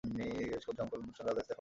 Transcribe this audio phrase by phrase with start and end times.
[0.03, 1.49] বেশ, খুব জমকালো অনুষ্ঠান, রাজা স্টেফান।